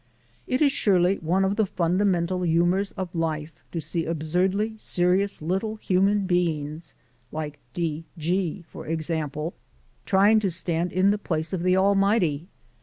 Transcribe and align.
It 0.47 0.63
is 0.63 0.71
surely 0.71 1.17
one 1.17 1.45
of 1.45 1.57
the 1.57 1.65
fundamental 1.67 2.41
humours 2.41 2.89
of 2.93 3.13
life 3.13 3.63
to 3.71 3.79
see 3.79 4.05
absurdly 4.07 4.73
serious 4.77 5.43
little 5.43 5.75
human 5.75 6.25
beings 6.25 6.95
(like 7.31 7.59
D. 7.75 8.05
G. 8.17 8.63
for 8.67 8.87
example) 8.87 9.53
trying 10.07 10.39
to 10.39 10.49
stand 10.49 10.91
in 10.91 11.11
the 11.11 11.19
place 11.19 11.53
of 11.53 11.61
the 11.61 11.77
Almighty. 11.77 12.47